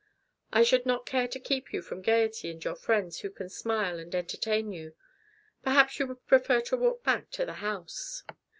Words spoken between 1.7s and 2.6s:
you from gaiety